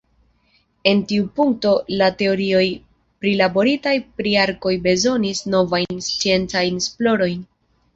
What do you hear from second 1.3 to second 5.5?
punkto la teorioj prilaboritaj pri arkoj bezonis